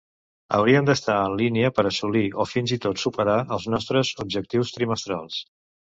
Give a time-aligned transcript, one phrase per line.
[0.57, 5.39] Hauríem d'estar en línia per assolir o fins i tot superar els nostres objectius trimestrals.